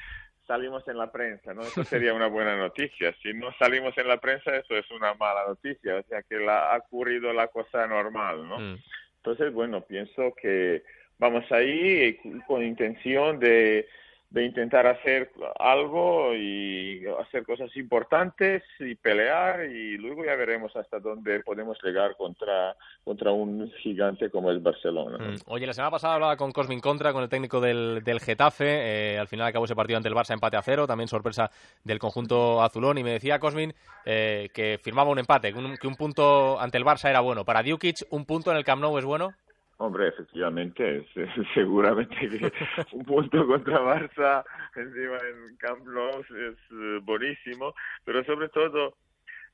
salimos 0.47 0.87
en 0.89 0.99
la 0.99 1.11
prensa, 1.11 1.55
¿no? 1.55 1.63
Eso 1.63 1.85
sería 1.85 2.15
una 2.15 2.27
buena 2.27 2.57
noticia. 2.57 3.15
Si 3.23 3.33
no 3.33 3.53
salimos 3.59 3.97
en 3.97 4.09
la 4.09 4.19
prensa, 4.19 4.57
eso 4.57 4.77
es 4.77 4.91
una 4.91 5.15
mala 5.15 5.47
noticia, 5.47 5.97
o 5.97 6.03
sea 6.05 6.23
que 6.23 6.39
la, 6.39 6.73
ha 6.73 6.79
ocurrido 6.79 7.33
la 7.33 7.49
cosa 7.49 7.87
normal, 7.87 8.49
¿no? 8.49 8.59
Mm. 8.59 8.79
Entonces, 9.17 9.53
bueno, 9.53 9.81
pienso 9.83 10.35
que 10.35 10.83
vamos 11.19 11.51
ahí 11.51 12.19
con 12.47 12.63
intención 12.63 13.39
de 13.39 13.89
de 14.35 14.45
intentar 14.45 14.85
hacer 14.89 15.31
algo 15.61 16.35
y 16.35 17.05
hacer 17.21 17.45
cosas 17.45 17.71
importantes 17.77 18.65
y 18.81 18.97
pelear 18.97 19.65
y 19.67 19.97
luego 19.97 20.25
ya 20.25 20.35
veremos 20.35 20.75
hasta 20.75 20.99
dónde 20.99 21.39
podemos 21.39 21.79
llegar 21.85 22.17
contra, 22.17 22.75
contra 23.05 23.31
un 23.31 23.71
gigante 23.81 24.31
como 24.31 24.51
el 24.51 24.59
Barcelona. 24.59 25.19
Mm. 25.19 25.37
Oye, 25.47 25.69
la 25.69 25.73
semana 25.73 25.93
pasada 25.93 26.15
hablaba 26.15 26.37
con 26.37 26.51
Cosmin 26.51 26.81
Contra, 26.81 27.13
con 27.13 27.23
el 27.23 27.29
técnico 27.29 27.61
del, 27.61 28.03
del 28.03 28.19
Getafe, 28.19 29.13
eh, 29.15 29.19
al 29.21 29.29
final 29.29 29.47
acabó 29.47 29.67
ese 29.67 29.77
partido 29.77 29.99
ante 29.99 30.09
el 30.09 30.17
Barça 30.17 30.35
empate 30.35 30.57
a 30.57 30.63
cero, 30.63 30.89
también 30.89 31.07
sorpresa 31.07 31.53
del 31.85 32.01
conjunto 32.01 32.61
azulón 32.61 32.99
y 32.99 33.05
me 33.05 33.13
decía 33.13 33.39
Cosmin 33.39 33.73
eh, 34.05 34.49
que 34.53 34.81
firmaba 34.83 35.11
un 35.11 35.21
empate, 35.21 35.53
que 35.53 35.87
un, 35.87 35.95
punto 35.95 36.59
ante 36.59 36.77
el 36.77 36.85
Barça 36.85 37.09
era 37.09 37.21
bueno. 37.21 37.45
Para 37.45 37.63
Djukic, 37.63 37.99
¿un 38.11 38.25
punto 38.25 38.51
en 38.51 38.57
el 38.57 38.65
Camp 38.65 38.83
Nou 38.83 38.99
es 38.99 39.05
bueno? 39.05 39.33
Hombre, 39.79 40.09
efectivamente, 40.09 41.07
seguramente 41.55 42.15
que 42.17 42.53
un 42.93 43.05
punto 43.05 43.47
contra 43.47 43.81
Barça 43.81 44.45
encima 44.77 45.19
en 45.19 45.57
Camp 45.59 45.85
Nou 45.87 46.21
es 46.21 46.59
eh, 46.71 47.01
buenísimo, 47.03 47.75
pero 48.05 48.23
sobre 48.25 48.49
todo 48.51 48.95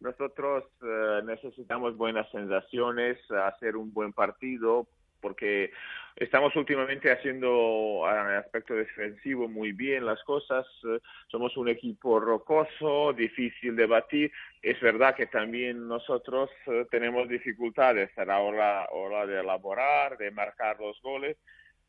nosotros 0.01 0.65
eh, 0.83 1.23
necesitamos 1.25 1.97
buenas 1.97 2.31
sensaciones, 2.31 3.19
hacer 3.31 3.77
un 3.77 3.93
buen 3.93 4.13
partido, 4.13 4.87
porque 5.21 5.73
estamos 6.17 6.55
últimamente 6.57 7.11
haciendo 7.11 8.05
en 8.09 8.27
el 8.33 8.37
aspecto 8.39 8.75
defensivo 8.75 9.49
muy 9.49 9.73
bien 9.73 10.07
las 10.07 10.23
cosas. 10.25 10.67
Somos 11.29 11.57
un 11.57 11.69
equipo 11.69 12.21
rocoso, 12.21 13.13
difícil 13.13 13.77
de 13.77 13.87
batir. 13.87 14.33
Es 14.63 14.81
verdad 14.81 15.15
que 15.15 15.27
también 15.27 15.87
nosotros 15.87 16.51
eh, 16.67 16.87
tenemos 16.91 17.29
dificultades 17.29 18.11
a 18.19 18.25
la 18.25 18.41
hora, 18.41 18.89
hora 18.93 19.27
de 19.27 19.41
elaborar, 19.41 20.19
de 20.19 20.31
marcar 20.31 20.79
los 20.81 21.01
goles 21.03 21.37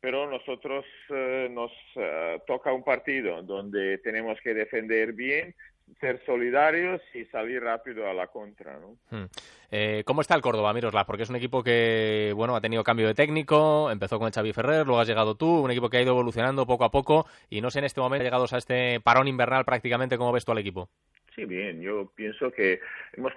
pero 0.02 0.28
nosotros 0.28 0.84
eh, 1.10 1.48
nos 1.48 1.70
eh, 1.94 2.40
toca 2.44 2.72
un 2.72 2.82
partido 2.82 3.40
donde 3.44 3.98
tenemos 3.98 4.36
que 4.40 4.52
defender 4.52 5.12
bien, 5.12 5.54
ser 6.00 6.20
solidarios 6.24 7.00
y 7.14 7.24
salir 7.26 7.62
rápido 7.62 8.08
a 8.08 8.14
la 8.14 8.26
contra. 8.26 8.78
¿no? 8.78 8.96
Hmm. 9.10 9.26
Eh, 9.70 10.02
¿Cómo 10.04 10.20
está 10.20 10.34
el 10.34 10.42
Córdoba, 10.42 10.72
Miroslav? 10.72 11.06
Porque 11.06 11.22
es 11.22 11.30
un 11.30 11.36
equipo 11.36 11.62
que 11.62 12.32
bueno 12.34 12.56
ha 12.56 12.60
tenido 12.60 12.84
cambio 12.84 13.06
de 13.06 13.14
técnico, 13.14 13.90
empezó 13.90 14.18
con 14.18 14.26
el 14.26 14.32
Xavi 14.32 14.52
Ferrer, 14.52 14.86
luego 14.86 15.00
has 15.00 15.08
llegado 15.08 15.36
tú, 15.36 15.60
un 15.60 15.70
equipo 15.70 15.88
que 15.88 15.98
ha 15.98 16.02
ido 16.02 16.12
evolucionando 16.12 16.66
poco 16.66 16.84
a 16.84 16.90
poco 16.90 17.26
y 17.48 17.60
no 17.60 17.70
sé 17.70 17.78
en 17.78 17.86
este 17.86 18.00
momento, 18.00 18.24
llegados 18.24 18.52
a 18.52 18.58
este 18.58 19.00
parón 19.00 19.28
invernal 19.28 19.64
prácticamente, 19.64 20.18
¿cómo 20.18 20.32
ves 20.32 20.44
tú 20.44 20.52
al 20.52 20.58
equipo? 20.58 20.88
Sí, 21.34 21.46
bien, 21.46 21.80
yo 21.80 22.12
pienso 22.14 22.50
que 22.50 22.80
hemos 23.14 23.32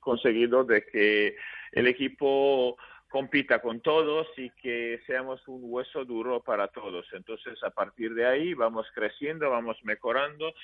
conseguido 0.00 0.64
de 0.64 0.84
que 0.84 1.36
el 1.72 1.86
equipo 1.86 2.76
compita 3.08 3.60
con 3.60 3.80
todos 3.80 4.28
y 4.36 4.50
que 4.50 5.00
seamos 5.06 5.46
un 5.48 5.60
hueso 5.64 6.04
duro 6.04 6.40
para 6.40 6.68
todos. 6.68 7.06
Entonces, 7.12 7.62
a 7.62 7.70
partir 7.70 8.14
de 8.14 8.26
ahí 8.26 8.54
vamos 8.54 8.86
creciendo, 8.94 9.50
vamos 9.50 9.76
mejorando 9.84 10.54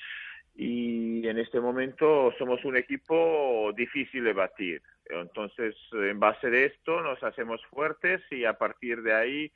y 0.57 1.27
en 1.27 1.37
este 1.37 1.61
momento 1.61 2.33
somos 2.39 2.65
un 2.65 2.75
equipo 2.75 3.71
difícil 3.75 4.23
de 4.23 4.33
batir. 4.33 4.81
Entonces, 5.05 5.75
en 5.93 6.19
base 6.19 6.49
de 6.49 6.65
esto 6.65 6.99
nos 7.01 7.21
hacemos 7.23 7.63
fuertes 7.67 8.21
y 8.31 8.43
a 8.43 8.57
partir 8.57 9.03
de 9.03 9.13
ahí 9.13 9.51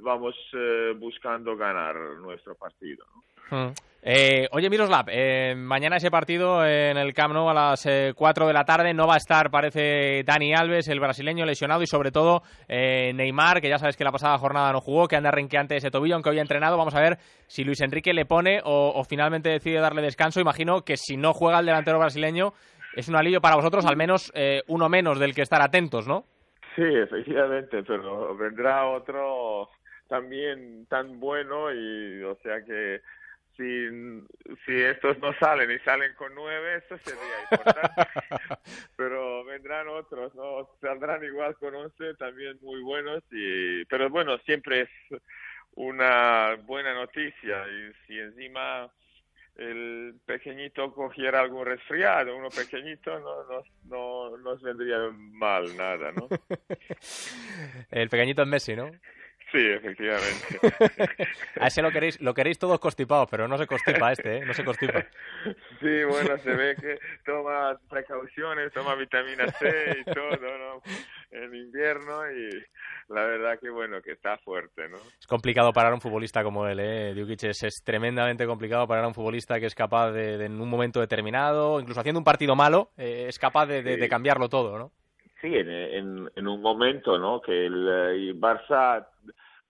vamos 0.00 0.36
eh, 0.54 0.94
buscando 0.96 1.56
ganar 1.56 1.96
nuestro 2.20 2.54
partido. 2.54 3.04
Hmm. 3.50 3.72
Eh, 4.00 4.46
oye, 4.52 4.70
Miroslav, 4.70 5.06
eh, 5.10 5.54
mañana 5.56 5.96
ese 5.96 6.10
partido 6.10 6.64
en 6.64 6.96
el 6.96 7.12
Camp 7.12 7.34
Nou 7.34 7.50
a 7.50 7.54
las 7.54 7.86
4 8.14 8.46
de 8.46 8.52
la 8.52 8.64
tarde 8.64 8.94
no 8.94 9.08
va 9.08 9.14
a 9.14 9.16
estar, 9.18 9.50
parece, 9.50 10.22
Dani 10.24 10.54
Alves, 10.54 10.86
el 10.88 11.00
brasileño 11.00 11.44
lesionado, 11.44 11.82
y 11.82 11.86
sobre 11.86 12.12
todo 12.12 12.42
Neymar, 12.68 13.60
que 13.60 13.68
ya 13.68 13.78
sabes 13.78 13.96
que 13.96 14.04
la 14.04 14.12
pasada 14.12 14.38
jornada 14.38 14.72
no 14.72 14.80
jugó, 14.80 15.08
que 15.08 15.16
anda 15.16 15.32
renqueante 15.32 15.76
ese 15.76 15.90
tobillo, 15.90 16.14
aunque 16.14 16.30
hoy 16.30 16.38
ha 16.38 16.42
entrenado. 16.42 16.78
Vamos 16.78 16.94
a 16.94 17.00
ver 17.00 17.18
si 17.48 17.64
Luis 17.64 17.80
Enrique 17.80 18.14
le 18.14 18.24
pone 18.24 18.60
o, 18.64 18.92
o 18.94 19.04
finalmente 19.04 19.50
decide 19.50 19.80
darle 19.80 20.00
descanso. 20.00 20.40
Imagino 20.40 20.82
que 20.82 20.96
si 20.96 21.16
no 21.16 21.32
juega 21.34 21.58
el 21.58 21.66
delantero 21.66 21.98
brasileño 21.98 22.52
es 22.94 23.08
un 23.08 23.16
alivio 23.16 23.40
para 23.40 23.56
vosotros, 23.56 23.84
al 23.84 23.96
menos 23.96 24.32
uno 24.68 24.88
menos 24.88 25.18
del 25.18 25.34
que 25.34 25.42
estar 25.42 25.60
atentos, 25.60 26.06
¿no? 26.06 26.24
Sí, 26.76 26.84
efectivamente, 26.84 27.82
pero 27.82 28.36
vendrá 28.36 28.86
otro 28.86 29.68
también 30.08 30.86
tan 30.86 31.18
bueno 31.18 31.72
y 31.72 32.22
o 32.22 32.36
sea 32.36 32.62
que 32.64 33.00
si, 33.58 33.88
si 34.64 34.80
estos 34.80 35.18
no 35.18 35.34
salen 35.34 35.70
y 35.70 35.78
salen 35.80 36.14
con 36.14 36.32
nueve, 36.34 36.76
eso 36.76 36.96
sería 36.98 37.42
importante. 37.50 38.02
pero 38.96 39.44
vendrán 39.44 39.88
otros, 39.88 40.34
¿no? 40.36 40.70
Saldrán 40.80 41.24
igual 41.24 41.56
con 41.56 41.74
once, 41.74 42.14
también 42.14 42.56
muy 42.62 42.80
buenos. 42.80 43.22
y 43.32 43.84
Pero 43.86 44.08
bueno, 44.08 44.38
siempre 44.38 44.82
es 44.82 45.20
una 45.74 46.54
buena 46.64 46.94
noticia. 46.94 47.66
Y 47.68 47.92
si 48.06 48.18
encima 48.18 48.88
el 49.56 50.14
pequeñito 50.24 50.94
cogiera 50.94 51.40
algún 51.40 51.66
resfriado, 51.66 52.36
uno 52.36 52.48
pequeñito, 52.50 53.18
no, 53.18 53.42
no, 53.42 54.30
no 54.30 54.38
nos 54.38 54.62
vendría 54.62 54.98
mal 55.16 55.76
nada, 55.76 56.12
¿no? 56.12 56.28
el 57.90 58.08
pequeñito 58.08 58.42
es 58.42 58.48
Messi, 58.48 58.76
¿no? 58.76 58.92
Sí, 59.50 59.66
efectivamente. 59.66 60.58
A 61.60 61.68
ese 61.68 61.80
lo 61.80 61.90
queréis, 61.90 62.20
lo 62.20 62.34
queréis 62.34 62.58
todos 62.58 62.78
constipados, 62.78 63.28
pero 63.30 63.48
no 63.48 63.56
se 63.56 63.66
constipa 63.66 64.12
este, 64.12 64.38
¿eh? 64.38 64.44
No 64.44 64.52
se 64.52 64.64
constipa. 64.64 65.04
Sí, 65.80 66.04
bueno, 66.04 66.36
se 66.38 66.50
ve 66.54 66.74
que 66.76 66.98
toma 67.24 67.78
precauciones, 67.88 68.72
toma 68.72 68.94
vitamina 68.94 69.46
C 69.52 69.98
y 70.00 70.04
todo, 70.04 70.36
¿no? 70.36 70.82
En 71.30 71.54
invierno 71.54 72.30
y 72.30 72.50
la 73.08 73.22
verdad 73.22 73.58
que, 73.58 73.70
bueno, 73.70 74.02
que 74.02 74.12
está 74.12 74.36
fuerte, 74.38 74.88
¿no? 74.88 74.98
Es 75.18 75.26
complicado 75.26 75.72
parar 75.72 75.92
a 75.92 75.94
un 75.94 76.00
futbolista 76.00 76.42
como 76.42 76.66
él, 76.66 76.80
¿eh? 76.80 77.14
Djukic 77.14 77.44
es, 77.44 77.62
es 77.62 77.82
tremendamente 77.82 78.44
complicado 78.46 78.86
parar 78.86 79.04
a 79.04 79.08
un 79.08 79.14
futbolista 79.14 79.58
que 79.58 79.66
es 79.66 79.74
capaz 79.74 80.10
de, 80.10 80.44
en 80.44 80.60
un 80.60 80.68
momento 80.68 81.00
determinado, 81.00 81.80
incluso 81.80 82.00
haciendo 82.00 82.20
un 82.20 82.24
partido 82.24 82.54
malo, 82.54 82.90
eh, 82.98 83.26
es 83.28 83.38
capaz 83.38 83.66
de, 83.66 83.82
de, 83.82 84.08
cambiarlo 84.08 84.48
todo, 84.48 84.78
¿no? 84.78 84.92
Sí, 85.40 85.54
en, 85.54 85.70
en, 85.70 86.30
en, 86.34 86.48
un 86.48 86.60
momento, 86.60 87.18
¿no? 87.18 87.40
Que 87.40 87.66
el, 87.66 87.86
el 87.86 88.40
Barça 88.40 89.06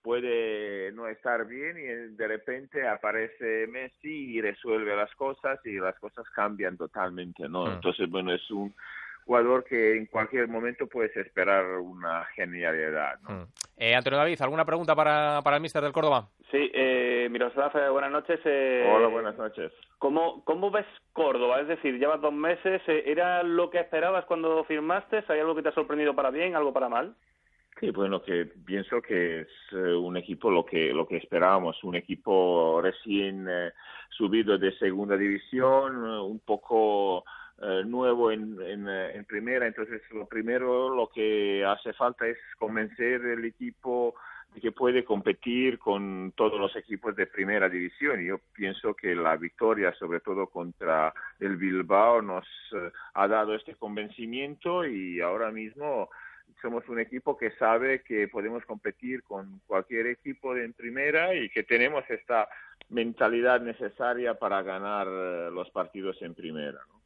puede 0.01 0.91
no 0.93 1.07
estar 1.07 1.45
bien 1.45 1.77
y 1.77 2.15
de 2.15 2.27
repente 2.27 2.87
aparece 2.87 3.67
Messi 3.67 4.37
y 4.37 4.41
resuelve 4.41 4.95
las 4.95 5.13
cosas 5.15 5.59
y 5.65 5.73
las 5.73 5.97
cosas 5.99 6.25
cambian 6.31 6.77
totalmente, 6.77 7.47
¿no? 7.47 7.65
Mm. 7.65 7.71
Entonces, 7.73 8.09
bueno, 8.09 8.33
es 8.33 8.49
un 8.49 8.73
jugador 9.25 9.63
que 9.63 9.97
en 9.97 10.07
cualquier 10.07 10.47
momento 10.47 10.87
puedes 10.87 11.15
esperar 11.15 11.63
una 11.77 12.25
genialidad, 12.33 13.19
¿no? 13.21 13.47
Eh, 13.81 13.95
Antonio 13.95 14.19
David, 14.19 14.41
¿alguna 14.41 14.65
pregunta 14.65 14.93
para, 14.93 15.39
para 15.41 15.55
el 15.55 15.61
míster 15.61 15.81
del 15.81 15.93
Córdoba? 15.93 16.27
Sí, 16.51 16.69
eh, 16.73 17.29
Miroslav, 17.31 17.71
eh, 17.77 17.89
buenas 17.89 18.11
noches. 18.11 18.37
Eh, 18.43 18.91
Hola, 18.93 19.07
buenas 19.07 19.37
noches. 19.37 19.71
¿cómo, 19.99 20.43
¿Cómo 20.43 20.69
ves 20.69 20.85
Córdoba? 21.13 21.61
Es 21.61 21.69
decir, 21.69 21.97
llevas 21.97 22.19
dos 22.19 22.33
meses, 22.33 22.81
eh, 22.87 23.03
¿era 23.05 23.41
lo 23.41 23.69
que 23.69 23.79
esperabas 23.79 24.25
cuando 24.25 24.65
firmaste? 24.65 25.23
¿Hay 25.29 25.39
algo 25.39 25.55
que 25.55 25.61
te 25.61 25.69
ha 25.69 25.73
sorprendido 25.73 26.13
para 26.13 26.29
bien, 26.29 26.57
algo 26.57 26.73
para 26.73 26.89
mal? 26.89 27.15
Sí, 27.79 27.91
bueno, 27.91 28.21
que 28.21 28.47
pienso 28.65 29.01
que 29.01 29.41
es 29.41 29.47
eh, 29.71 29.93
un 29.93 30.17
equipo 30.17 30.51
lo 30.51 30.65
que 30.65 30.91
lo 30.91 31.07
que 31.07 31.15
esperábamos, 31.15 31.81
un 31.85 31.95
equipo 31.95 32.81
recién 32.81 33.47
eh, 33.49 33.71
subido 34.09 34.57
de 34.57 34.77
segunda 34.77 35.15
división, 35.15 36.03
un 36.03 36.39
poco 36.39 37.23
nuevo 37.85 38.31
en, 38.31 38.57
en, 38.61 38.87
en, 38.87 39.25
primera, 39.25 39.67
entonces 39.67 40.01
lo 40.11 40.25
primero 40.25 40.95
lo 40.95 41.09
que 41.09 41.65
hace 41.65 41.93
falta 41.93 42.25
es 42.27 42.37
convencer 42.57 43.25
el 43.25 43.43
equipo 43.45 44.15
de 44.53 44.61
que 44.61 44.71
puede 44.71 45.03
competir 45.03 45.77
con 45.77 46.33
todos 46.35 46.59
los 46.59 46.75
equipos 46.75 47.15
de 47.15 47.27
primera 47.27 47.69
división. 47.69 48.21
Y 48.21 48.27
yo 48.27 48.39
pienso 48.53 48.93
que 48.95 49.15
la 49.15 49.35
victoria, 49.37 49.93
sobre 49.93 50.19
todo 50.21 50.47
contra 50.47 51.13
el 51.39 51.57
Bilbao, 51.57 52.21
nos 52.21 52.45
ha 53.13 53.27
dado 53.27 53.55
este 53.55 53.75
convencimiento 53.75 54.85
y 54.85 55.21
ahora 55.21 55.51
mismo 55.51 56.09
somos 56.61 56.87
un 56.89 56.99
equipo 56.99 57.37
que 57.37 57.51
sabe 57.51 58.01
que 58.01 58.27
podemos 58.27 58.65
competir 58.65 59.23
con 59.23 59.61
cualquier 59.67 60.07
equipo 60.07 60.55
en 60.55 60.73
primera 60.73 61.33
y 61.35 61.49
que 61.49 61.63
tenemos 61.63 62.03
esta 62.09 62.49
mentalidad 62.89 63.61
necesaria 63.61 64.33
para 64.33 64.63
ganar 64.63 65.07
eh, 65.07 65.49
los 65.51 65.69
partidos 65.69 66.21
en 66.21 66.33
primera. 66.33 66.79
¿no? 66.87 66.98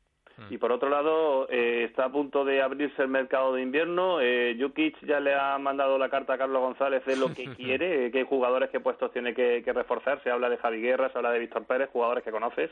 Y 0.49 0.57
por 0.57 0.71
otro 0.71 0.89
lado, 0.89 1.47
eh, 1.49 1.85
está 1.89 2.05
a 2.05 2.11
punto 2.11 2.43
de 2.43 2.61
abrirse 2.61 3.01
el 3.01 3.07
mercado 3.07 3.53
de 3.53 3.61
invierno. 3.61 4.19
Eh, 4.19 4.57
Jukic 4.59 4.99
ya 5.05 5.19
le 5.19 5.35
ha 5.35 5.57
mandado 5.59 5.97
la 5.97 6.09
carta 6.09 6.33
a 6.33 6.37
Carlos 6.37 6.61
González 6.61 7.05
de 7.05 7.15
lo 7.15 7.33
que 7.33 7.45
quiere, 7.55 8.11
qué 8.11 8.23
jugadores, 8.23 8.69
qué 8.69 8.79
puestos 8.79 9.11
tiene 9.11 9.33
que, 9.33 9.61
que 9.63 9.73
reforzar. 9.73 10.21
Se 10.23 10.31
habla 10.31 10.49
de 10.49 10.57
Javi 10.57 10.81
Guerra, 10.81 11.11
se 11.11 11.17
habla 11.17 11.31
de 11.31 11.39
Víctor 11.39 11.65
Pérez, 11.65 11.89
jugadores 11.91 12.23
que 12.23 12.31
conoces. 12.31 12.71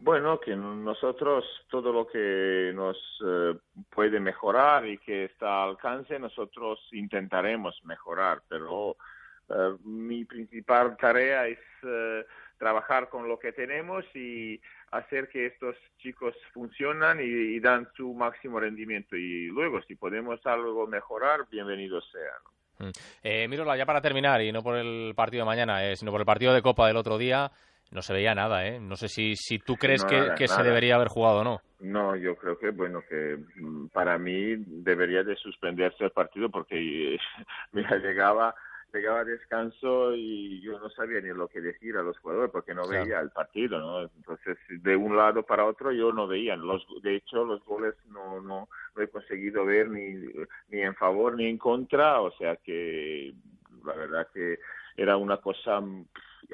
Bueno, 0.00 0.38
que 0.38 0.54
nosotros 0.54 1.44
todo 1.68 1.92
lo 1.92 2.06
que 2.06 2.70
nos 2.72 2.96
eh, 3.26 3.58
puede 3.90 4.20
mejorar 4.20 4.86
y 4.86 4.98
que 4.98 5.24
está 5.24 5.64
al 5.64 5.70
alcance, 5.70 6.20
nosotros 6.20 6.78
intentaremos 6.92 7.80
mejorar, 7.84 8.42
pero 8.48 8.96
eh, 9.48 9.76
mi 9.84 10.24
principal 10.24 10.96
tarea 10.96 11.48
es 11.48 11.58
eh, 11.82 12.24
trabajar 12.58 13.08
con 13.08 13.28
lo 13.28 13.38
que 13.38 13.52
tenemos 13.52 14.04
y 14.14 14.60
hacer 14.90 15.28
que 15.28 15.46
estos 15.46 15.76
chicos 15.98 16.34
funcionan 16.52 17.18
y, 17.20 17.58
dan 17.60 17.88
su 17.96 18.12
máximo 18.12 18.60
rendimiento. 18.60 19.16
Y 19.16 19.46
luego, 19.46 19.80
si 19.82 19.94
podemos 19.94 20.44
algo 20.46 20.86
mejorar, 20.86 21.46
bienvenido 21.50 22.00
sea. 22.00 22.32
¿no? 22.44 22.86
Mm. 22.86 22.90
Eh, 23.22 23.48
Mirola, 23.48 23.76
ya 23.76 23.86
para 23.86 24.00
terminar, 24.00 24.42
y 24.42 24.52
no 24.52 24.62
por 24.62 24.76
el 24.76 25.14
partido 25.14 25.42
de 25.42 25.46
mañana, 25.46 25.94
sino 25.96 26.10
por 26.10 26.20
el 26.20 26.26
partido 26.26 26.52
de 26.52 26.62
Copa 26.62 26.86
del 26.86 26.96
otro 26.96 27.18
día, 27.18 27.50
no 27.90 28.02
se 28.02 28.12
veía 28.12 28.34
nada, 28.34 28.66
¿eh? 28.66 28.78
No 28.80 28.96
sé 28.96 29.08
si, 29.08 29.34
si 29.34 29.58
tú 29.58 29.76
crees 29.76 30.04
que, 30.04 30.46
se 30.46 30.62
debería 30.62 30.96
haber 30.96 31.08
jugado 31.08 31.40
o 31.40 31.44
no. 31.44 31.60
No, 31.80 32.16
yo 32.16 32.36
creo 32.36 32.58
que, 32.58 32.70
bueno, 32.70 33.02
que 33.08 33.38
mm, 33.56 33.88
para 33.88 34.18
mí 34.18 34.56
debería 34.58 35.22
de 35.22 35.36
suspenderse 35.36 36.04
el 36.04 36.10
partido 36.10 36.50
porque, 36.50 37.16
mira, 37.72 37.96
llegaba 37.96 38.54
llegaba 38.92 39.20
a 39.20 39.24
descanso 39.24 40.14
y 40.14 40.60
yo 40.60 40.78
no 40.78 40.88
sabía 40.90 41.20
ni 41.20 41.28
lo 41.28 41.48
que 41.48 41.60
decir 41.60 41.96
a 41.96 42.02
los 42.02 42.18
jugadores 42.18 42.50
porque 42.50 42.74
no 42.74 42.88
veía 42.88 43.20
el 43.20 43.30
partido, 43.30 43.78
¿no? 43.78 44.02
Entonces, 44.02 44.56
de 44.68 44.96
un 44.96 45.16
lado 45.16 45.42
para 45.42 45.64
otro 45.66 45.92
yo 45.92 46.12
no 46.12 46.26
veía. 46.26 46.56
Los, 46.56 46.86
de 47.02 47.16
hecho, 47.16 47.44
los 47.44 47.64
goles 47.64 47.94
no, 48.06 48.40
no, 48.40 48.68
no 48.96 49.02
he 49.02 49.08
conseguido 49.08 49.64
ver 49.64 49.88
ni, 49.90 50.14
ni 50.68 50.80
en 50.80 50.94
favor 50.94 51.36
ni 51.36 51.46
en 51.46 51.58
contra, 51.58 52.20
o 52.20 52.30
sea 52.32 52.56
que 52.56 53.34
la 53.84 53.94
verdad 53.94 54.28
que 54.32 54.58
era 54.96 55.16
una 55.16 55.38
cosa 55.38 55.80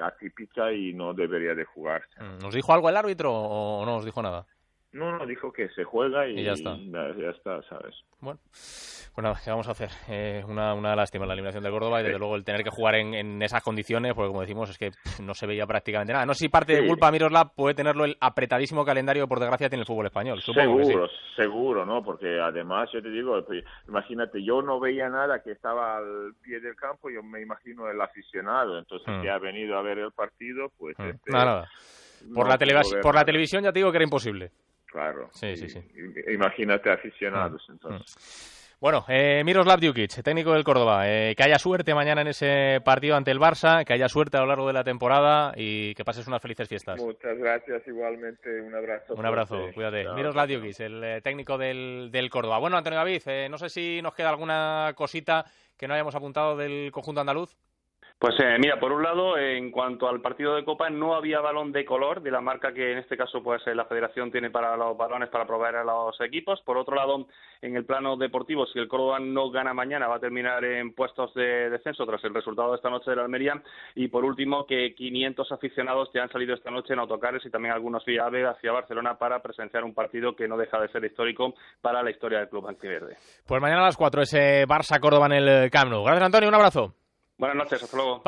atípica 0.02 0.72
y 0.72 0.92
no 0.92 1.14
debería 1.14 1.54
de 1.54 1.64
jugarse. 1.64 2.20
Mm, 2.20 2.38
¿Nos 2.42 2.54
dijo 2.54 2.72
algo 2.72 2.88
el 2.88 2.96
árbitro 2.96 3.32
o 3.32 3.84
no 3.84 3.92
nos 3.96 4.04
dijo 4.04 4.22
nada? 4.22 4.46
No, 4.92 5.18
no, 5.18 5.26
dijo 5.26 5.52
que 5.52 5.68
se 5.70 5.82
juega 5.82 6.28
y, 6.28 6.38
Y 6.38 6.44
ya 6.44 6.52
está. 6.52 6.76
ya 6.76 7.30
está, 7.30 7.62
¿sabes? 7.64 7.96
Bueno, 8.20 8.38
pues 9.14 9.22
nada, 9.22 9.38
¿qué 9.42 9.50
vamos 9.50 9.68
a 9.68 9.70
hacer? 9.72 9.90
Eh, 10.08 10.42
una, 10.48 10.74
una 10.74 10.96
lástima 10.96 11.24
la 11.24 11.34
eliminación 11.34 11.62
de 11.62 11.70
Córdoba 11.70 12.00
y 12.00 12.04
desde 12.04 12.18
luego 12.18 12.34
el 12.34 12.44
tener 12.44 12.64
que 12.64 12.70
jugar 12.70 12.96
en, 12.96 13.14
en 13.14 13.40
esas 13.42 13.62
condiciones, 13.62 14.12
porque 14.12 14.28
como 14.28 14.40
decimos, 14.40 14.70
es 14.70 14.78
que 14.78 14.90
no 15.22 15.34
se 15.34 15.46
veía 15.46 15.66
prácticamente 15.66 16.12
nada. 16.12 16.26
No 16.26 16.34
sé 16.34 16.40
si 16.40 16.48
parte 16.48 16.74
de 16.74 16.86
culpa 16.86 17.12
Miroslav 17.12 17.54
puede 17.54 17.74
tenerlo 17.74 18.04
el 18.04 18.16
apretadísimo 18.20 18.84
calendario 18.84 19.24
que 19.24 19.28
por 19.28 19.38
desgracia 19.38 19.68
tiene 19.68 19.82
el 19.82 19.86
fútbol 19.86 20.06
español. 20.06 20.40
Supongo 20.40 20.78
que 20.78 20.84
sí. 20.84 20.90
seguro, 20.90 21.08
seguro, 21.36 21.86
¿no? 21.86 22.02
Porque 22.02 22.40
además, 22.40 22.90
yo 22.92 23.00
te 23.00 23.10
digo, 23.10 23.40
pues, 23.44 23.64
imagínate, 23.88 24.42
yo 24.42 24.62
no 24.62 24.80
veía 24.80 25.08
nada 25.08 25.42
que 25.42 25.52
estaba 25.52 25.98
al 25.98 26.34
pie 26.42 26.58
del 26.60 26.74
campo, 26.74 27.08
yo 27.08 27.22
me 27.22 27.40
imagino 27.40 27.88
el 27.88 28.00
aficionado, 28.00 28.78
entonces 28.78 29.04
Mm. 29.06 29.22
que 29.22 29.30
ha 29.30 29.38
venido 29.38 29.78
a 29.78 29.82
ver 29.82 29.98
el 29.98 30.12
partido, 30.12 30.70
pues... 30.76 30.98
Mm, 30.98 31.08
este, 31.10 31.30
Nada, 31.30 31.44
nada. 31.44 31.70
Por, 32.34 32.44
no 32.46 32.50
la 32.50 32.56
ver 32.56 33.00
por 33.02 33.14
la 33.14 33.24
televisión 33.24 33.62
ya 33.62 33.72
te 33.72 33.78
digo 33.78 33.90
que 33.90 33.98
era 33.98 34.04
imposible. 34.04 34.50
Claro. 34.86 35.28
Sí, 35.32 35.56
sí, 35.56 35.68
sí. 35.68 35.80
Imagínate 36.32 36.90
aficionados, 36.90 37.66
entonces. 37.68 38.63
Bueno, 38.84 39.02
eh, 39.08 39.40
Miroslav 39.46 39.80
Djukic, 39.80 40.22
técnico 40.22 40.52
del 40.52 40.62
Córdoba, 40.62 41.08
eh, 41.08 41.34
que 41.34 41.42
haya 41.42 41.58
suerte 41.58 41.94
mañana 41.94 42.20
en 42.20 42.26
ese 42.26 42.82
partido 42.84 43.16
ante 43.16 43.30
el 43.30 43.40
Barça, 43.40 43.82
que 43.82 43.94
haya 43.94 44.10
suerte 44.10 44.36
a 44.36 44.40
lo 44.40 44.46
largo 44.46 44.66
de 44.66 44.74
la 44.74 44.84
temporada 44.84 45.54
y 45.56 45.94
que 45.94 46.04
pases 46.04 46.26
unas 46.26 46.42
felices 46.42 46.68
fiestas. 46.68 47.00
Muchas 47.00 47.38
gracias, 47.38 47.80
igualmente, 47.88 48.60
un 48.60 48.74
abrazo. 48.74 49.14
Un 49.14 49.24
abrazo, 49.24 49.56
fuerte. 49.56 49.72
cuídate. 49.72 50.04
Miroslav. 50.12 50.48
Djukic, 50.48 50.80
el 50.80 51.02
eh, 51.02 51.20
técnico 51.22 51.56
del, 51.56 52.10
del 52.12 52.28
Córdoba. 52.28 52.58
Bueno, 52.58 52.76
Antonio 52.76 52.98
David, 52.98 53.22
eh, 53.24 53.48
no 53.50 53.56
sé 53.56 53.70
si 53.70 54.02
nos 54.02 54.14
queda 54.14 54.28
alguna 54.28 54.92
cosita 54.94 55.46
que 55.78 55.88
no 55.88 55.94
hayamos 55.94 56.14
apuntado 56.14 56.54
del 56.54 56.92
conjunto 56.92 57.22
andaluz. 57.22 57.56
Pues 58.24 58.40
eh, 58.40 58.56
mira, 58.58 58.80
por 58.80 58.90
un 58.90 59.02
lado, 59.02 59.36
en 59.36 59.70
cuanto 59.70 60.08
al 60.08 60.22
partido 60.22 60.54
de 60.54 60.64
Copa, 60.64 60.88
no 60.88 61.14
había 61.14 61.42
balón 61.42 61.72
de 61.72 61.84
color 61.84 62.22
de 62.22 62.30
la 62.30 62.40
marca 62.40 62.72
que 62.72 62.92
en 62.92 62.96
este 62.96 63.18
caso 63.18 63.42
pues 63.42 63.60
eh, 63.66 63.74
la 63.74 63.84
Federación 63.84 64.32
tiene 64.32 64.48
para 64.48 64.78
los 64.78 64.96
balones 64.96 65.28
para 65.28 65.46
proveer 65.46 65.76
a 65.76 65.84
los 65.84 66.18
equipos. 66.22 66.58
Por 66.62 66.78
otro 66.78 66.96
lado, 66.96 67.26
en 67.60 67.76
el 67.76 67.84
plano 67.84 68.16
deportivo, 68.16 68.64
si 68.64 68.78
el 68.78 68.88
Córdoba 68.88 69.18
no 69.18 69.50
gana 69.50 69.74
mañana, 69.74 70.08
va 70.08 70.16
a 70.16 70.20
terminar 70.20 70.64
en 70.64 70.94
puestos 70.94 71.34
de 71.34 71.68
descenso 71.68 72.06
tras 72.06 72.24
el 72.24 72.32
resultado 72.32 72.70
de 72.70 72.76
esta 72.76 72.88
noche 72.88 73.10
de 73.10 73.16
la 73.16 73.24
Almería. 73.24 73.62
Y 73.94 74.08
por 74.08 74.24
último, 74.24 74.64
que 74.64 74.94
500 74.94 75.52
aficionados 75.52 76.08
ya 76.14 76.22
han 76.22 76.32
salido 76.32 76.54
esta 76.54 76.70
noche 76.70 76.94
en 76.94 77.00
autocares 77.00 77.44
y 77.44 77.50
también 77.50 77.74
algunos 77.74 78.06
vía 78.06 78.24
hacia 78.24 78.72
Barcelona 78.72 79.18
para 79.18 79.42
presenciar 79.42 79.84
un 79.84 79.92
partido 79.92 80.34
que 80.34 80.48
no 80.48 80.56
deja 80.56 80.80
de 80.80 80.88
ser 80.88 81.04
histórico 81.04 81.52
para 81.82 82.02
la 82.02 82.10
historia 82.10 82.38
del 82.38 82.48
club 82.48 82.68
antiverde. 82.68 83.18
Pues 83.46 83.60
mañana 83.60 83.82
a 83.82 83.88
las 83.88 83.98
4 83.98 84.22
ese 84.22 84.66
Barça-Córdoba 84.66 85.26
en 85.26 85.32
el 85.32 85.70
Camp 85.70 85.90
Nou. 85.90 86.02
Gracias, 86.04 86.24
Antonio, 86.24 86.48
un 86.48 86.54
abrazo. 86.54 87.03
Buenas 87.38 87.56
noches, 87.56 87.82
hasta 87.82 87.96
luego. 87.96 88.22